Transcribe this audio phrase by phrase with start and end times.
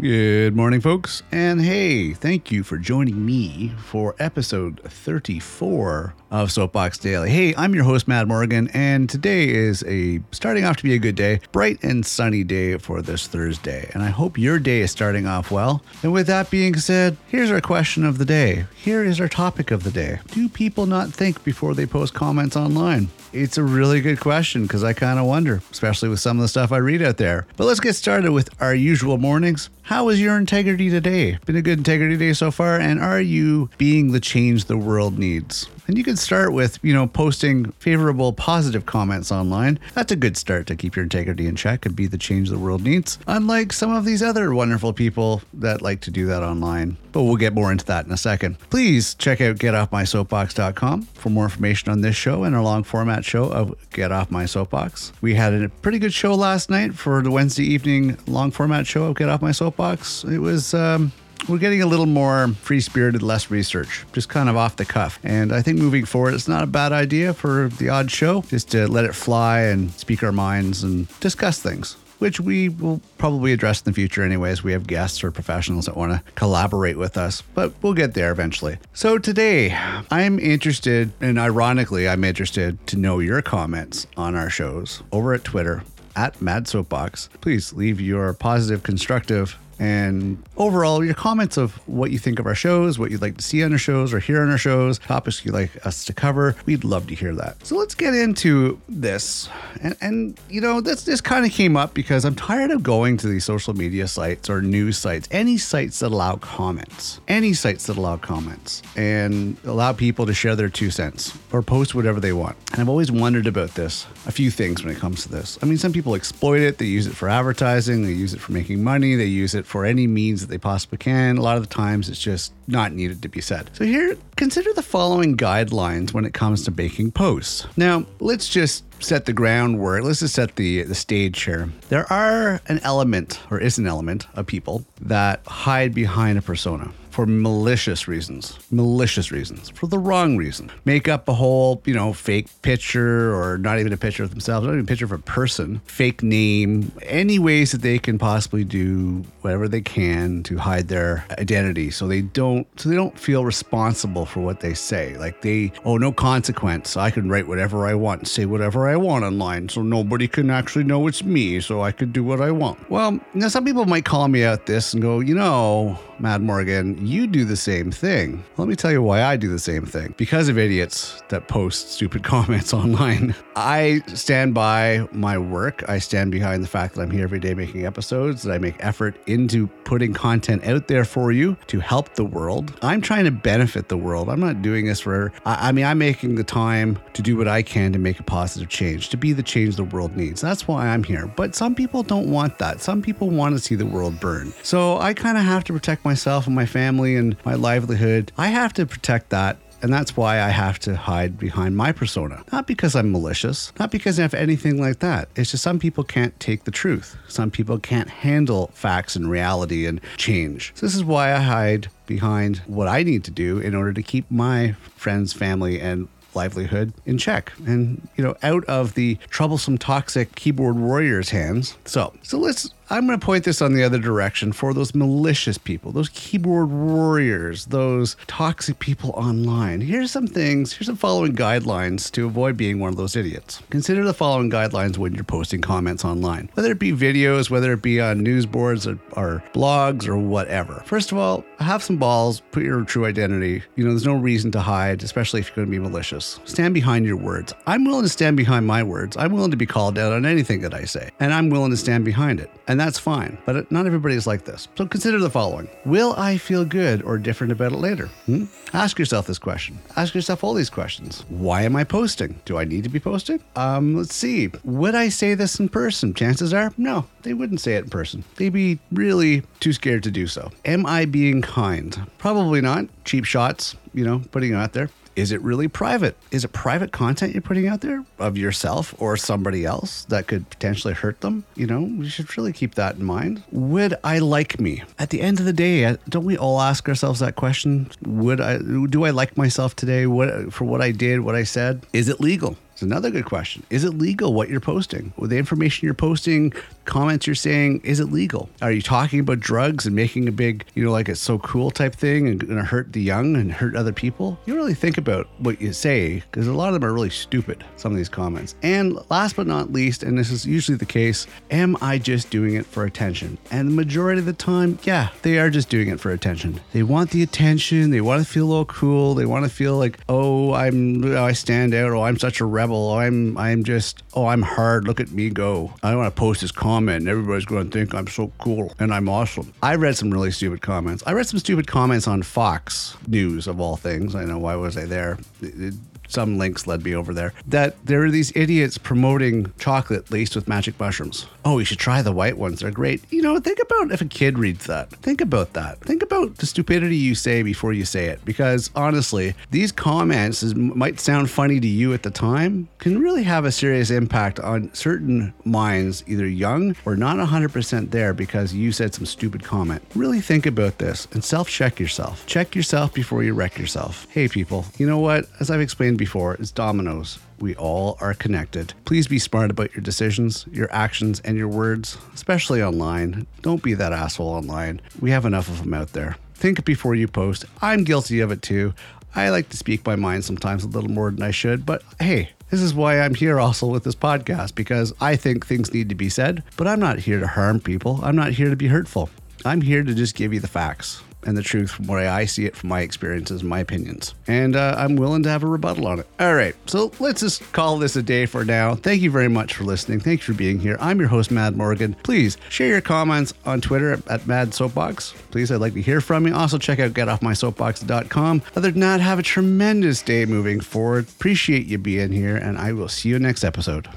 [0.00, 1.22] Good morning, folks.
[1.30, 7.28] And hey, thank you for joining me for episode 34 of Soapbox Daily.
[7.28, 10.98] Hey, I'm your host, Mad Morgan, and today is a starting off to be a
[10.98, 13.90] good day, bright and sunny day for this Thursday.
[13.92, 15.82] And I hope your day is starting off well.
[16.02, 18.64] And with that being said, here's our question of the day.
[18.76, 22.56] Here is our topic of the day Do people not think before they post comments
[22.56, 23.08] online?
[23.32, 26.48] It's a really good question because I kind of wonder, especially with some of the
[26.48, 27.46] stuff I read out there.
[27.56, 29.70] But let's get started with our usual mornings.
[29.82, 31.38] How is your integrity today?
[31.46, 32.78] Been a good integrity day so far?
[32.78, 35.68] And are you being the change the world needs?
[35.86, 39.80] And you can start with, you know, posting favorable, positive comments online.
[39.94, 42.60] That's a good start to keep your integrity in check and be the change the
[42.60, 43.18] world needs.
[43.26, 46.96] Unlike some of these other wonderful people that like to do that online.
[47.10, 48.60] But we'll get more into that in a second.
[48.70, 53.44] Please check out getoffmysoapbox.com for more information on this show and our long format show
[53.44, 55.12] of Get Off My Soapbox.
[55.20, 59.04] We had a pretty good show last night for the Wednesday evening long format show
[59.04, 60.24] of Get Off My Soapbox.
[60.24, 61.12] It was um,
[61.48, 65.18] we're getting a little more free spirited, less research, just kind of off the cuff.
[65.22, 68.70] And I think moving forward, it's not a bad idea for the odd show just
[68.72, 71.96] to let it fly and speak our minds and discuss things.
[72.20, 74.62] Which we will probably address in the future, anyways.
[74.62, 78.30] We have guests or professionals that want to collaborate with us, but we'll get there
[78.30, 78.78] eventually.
[78.92, 79.76] So, today,
[80.10, 85.44] I'm interested, and ironically, I'm interested to know your comments on our shows over at
[85.44, 85.82] Twitter
[86.14, 87.30] at Mad Soapbox.
[87.40, 92.54] Please leave your positive, constructive, and overall your comments of what you think of our
[92.54, 95.42] shows, what you'd like to see on our shows or hear on our shows, topics
[95.42, 96.54] you'd like us to cover.
[96.66, 97.66] We'd love to hear that.
[97.66, 99.48] So let's get into this.
[99.80, 103.16] And, and you know, this, this kind of came up because I'm tired of going
[103.18, 107.86] to these social media sites or news sites, any sites that allow comments, any sites
[107.86, 112.34] that allow comments and allow people to share their two cents or post whatever they
[112.34, 112.54] want.
[112.72, 115.58] And I've always wondered about this, a few things when it comes to this.
[115.62, 118.52] I mean, some people exploit it, they use it for advertising, they use it for
[118.52, 121.38] making money, they use it for any means that they possibly can.
[121.38, 123.70] A lot of the times it's just not needed to be said.
[123.72, 127.68] So, here, consider the following guidelines when it comes to making posts.
[127.76, 130.02] Now, let's just set the groundwork.
[130.02, 131.70] Let's just set the the stage here.
[131.88, 136.90] There are an element, or is an element, of people that hide behind a persona
[137.10, 140.70] for malicious reasons, malicious reasons, for the wrong reason.
[140.84, 144.66] Make up a whole, you know, fake picture or not even a picture of themselves,
[144.66, 148.64] not even a picture of a person, fake name, any ways that they can possibly
[148.64, 153.44] do whatever they can to hide their identity so they don't so they don't feel
[153.44, 155.16] responsible for what they say.
[155.16, 156.96] Like they, oh, no consequence.
[156.96, 160.84] I can write whatever I want say whatever I want online so nobody can actually
[160.84, 162.90] know it's me so I could do what I want.
[162.90, 166.99] Well, now some people might call me out this and go, you know, Mad Morgan,
[167.00, 168.44] you do the same thing.
[168.56, 170.14] Let me tell you why I do the same thing.
[170.16, 173.34] Because of idiots that post stupid comments online.
[173.56, 175.88] I stand by my work.
[175.88, 178.76] I stand behind the fact that I'm here every day making episodes, that I make
[178.80, 182.76] effort into putting content out there for you to help the world.
[182.82, 184.28] I'm trying to benefit the world.
[184.28, 187.48] I'm not doing this for, I, I mean, I'm making the time to do what
[187.48, 190.40] I can to make a positive change, to be the change the world needs.
[190.40, 191.26] That's why I'm here.
[191.26, 192.80] But some people don't want that.
[192.80, 194.52] Some people want to see the world burn.
[194.62, 198.32] So I kind of have to protect myself and my family and my livelihood.
[198.36, 202.44] I have to protect that and that's why I have to hide behind my persona.
[202.52, 205.28] Not because I'm malicious, not because I have anything like that.
[205.36, 207.16] It's just some people can't take the truth.
[207.28, 210.72] Some people can't handle facts and reality and change.
[210.74, 214.02] So this is why I hide behind what I need to do in order to
[214.02, 219.76] keep my friends, family, and livelihood in check and you know out of the troublesome
[219.76, 224.00] toxic keyboard warriors hands so so let's I'm going to point this on the other
[224.00, 229.80] direction for those malicious people, those keyboard warriors, those toxic people online.
[229.80, 233.62] Here's some things, here's some following guidelines to avoid being one of those idiots.
[233.70, 237.80] Consider the following guidelines when you're posting comments online, whether it be videos, whether it
[237.80, 240.82] be on news boards or, or blogs or whatever.
[240.84, 243.62] First of all, have some balls, put your true identity.
[243.76, 246.40] You know, there's no reason to hide, especially if you're going to be malicious.
[246.44, 247.54] Stand behind your words.
[247.68, 249.16] I'm willing to stand behind my words.
[249.16, 251.76] I'm willing to be called out on anything that I say, and I'm willing to
[251.76, 252.50] stand behind it.
[252.66, 253.38] And that's fine.
[253.46, 254.68] But not everybody is like this.
[254.76, 258.06] So consider the following Will I feel good or different about it later?
[258.26, 258.44] Hmm?
[258.72, 259.78] Ask yourself this question.
[259.96, 261.24] Ask yourself all these questions.
[261.28, 262.40] Why am I posting?
[262.44, 263.40] Do I need to be posting?
[263.56, 264.50] Um, let's see.
[264.64, 266.14] Would I say this in person?
[266.14, 268.24] Chances are, no, they wouldn't say it in person.
[268.36, 270.50] They'd be really too scared to do so.
[270.64, 272.00] Am I being kind?
[272.18, 272.86] Probably not.
[273.04, 274.90] Cheap shots, you know, putting it out there.
[275.20, 276.16] Is it really private?
[276.30, 280.48] Is it private content you're putting out there of yourself or somebody else that could
[280.48, 281.44] potentially hurt them?
[281.56, 283.42] You know, we should really keep that in mind.
[283.52, 284.82] Would I like me?
[284.98, 287.90] At the end of the day, uh, don't we all ask ourselves that question?
[288.06, 288.56] Would I
[288.88, 290.06] do I like myself today?
[290.06, 291.84] What for what I did, what I said?
[291.92, 292.56] Is it legal?
[292.80, 293.62] It's another good question.
[293.68, 295.12] Is it legal what you're posting?
[295.18, 296.54] With the information you're posting,
[296.86, 298.48] comments you're saying, is it legal?
[298.62, 301.70] Are you talking about drugs and making a big, you know, like it's so cool
[301.70, 304.38] type thing and to hurt the young and hurt other people?
[304.46, 307.62] You really think about what you say because a lot of them are really stupid,
[307.76, 308.54] some of these comments.
[308.62, 312.54] And last but not least, and this is usually the case, am I just doing
[312.54, 313.36] it for attention?
[313.50, 316.60] And the majority of the time, yeah, they are just doing it for attention.
[316.72, 319.98] They want the attention, they want to feel all cool, they want to feel like,
[320.08, 324.26] oh, I'm oh, I stand out, oh, I'm such a rebel, I'm I'm just, oh,
[324.26, 325.72] I'm hard, look at me go.
[325.82, 328.92] I want to post this comment and everybody's going to think I'm so cool and
[328.92, 329.52] I'm awesome.
[329.62, 331.02] I read some really stupid comments.
[331.06, 334.14] I read some stupid comments on Fox News of all things.
[334.14, 335.18] I know why was I there?
[335.42, 335.74] It- it-
[336.12, 340.48] some links led me over there that there are these idiots promoting chocolate laced with
[340.48, 341.26] magic mushrooms.
[341.44, 342.60] Oh, you should try the white ones.
[342.60, 343.02] They're great.
[343.10, 344.90] You know, think about if a kid reads that.
[344.90, 345.80] Think about that.
[345.80, 348.24] Think about the stupidity you say before you say it.
[348.24, 353.22] Because honestly, these comments is, might sound funny to you at the time, can really
[353.22, 358.72] have a serious impact on certain minds, either young or not 100% there because you
[358.72, 359.82] said some stupid comment.
[359.94, 362.26] Really think about this and self check yourself.
[362.26, 364.06] Check yourself before you wreck yourself.
[364.10, 365.26] Hey, people, you know what?
[365.40, 367.18] As I've explained before, is dominoes.
[367.38, 368.72] We all are connected.
[368.86, 373.26] Please be smart about your decisions, your actions, and your words, especially online.
[373.42, 374.80] Don't be that asshole online.
[374.98, 376.16] We have enough of them out there.
[376.34, 377.44] Think before you post.
[377.60, 378.72] I'm guilty of it too.
[379.14, 382.30] I like to speak my mind sometimes a little more than I should, but hey,
[382.48, 385.94] this is why I'm here also with this podcast because I think things need to
[385.94, 388.00] be said, but I'm not here to harm people.
[388.02, 389.10] I'm not here to be hurtful.
[389.44, 392.24] I'm here to just give you the facts and the truth from the way I
[392.24, 394.14] see it from my experiences and my opinions.
[394.26, 396.06] And uh, I'm willing to have a rebuttal on it.
[396.18, 398.74] All right, so let's just call this a day for now.
[398.74, 400.00] Thank you very much for listening.
[400.00, 400.76] Thanks for being here.
[400.80, 401.94] I'm your host, Mad Morgan.
[402.02, 405.12] Please share your comments on Twitter at Mad Soapbox.
[405.30, 406.34] Please, I'd like to hear from you.
[406.34, 408.42] Also, check out getoffmysoapbox.com.
[408.56, 411.08] Other than that, have a tremendous day moving forward.
[411.08, 413.88] Appreciate you being here, and I will see you next episode.